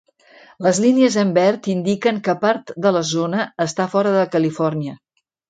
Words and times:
Les 0.67 0.77
línies 0.85 1.17
en 1.23 1.33
verd 1.35 1.69
indiquen 1.73 2.17
que 2.29 2.35
part 2.47 2.73
de 2.87 2.93
la 2.97 3.05
zona 3.11 3.45
està 3.67 3.89
fora 3.93 4.17
de 4.19 4.27
Califòrnia. 4.39 4.99